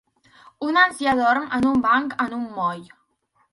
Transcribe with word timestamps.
Un 0.67 0.79
ancià 0.83 1.13
dorm 1.19 1.45
en 1.59 1.69
un 1.73 1.85
banc 1.85 2.19
en 2.27 2.35
un 2.41 2.51
moll. 2.59 2.85